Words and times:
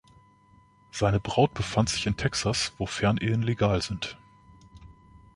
Seine 0.89 1.19
Braut 1.19 1.53
befand 1.53 1.87
sich 1.89 2.07
in 2.07 2.17
Texas, 2.17 2.73
wo 2.79 2.87
Fernehen 2.87 3.43
legal 3.43 3.83
sind. 3.83 4.17